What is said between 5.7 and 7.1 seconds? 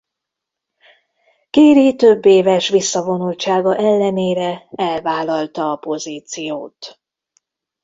a pozíciót.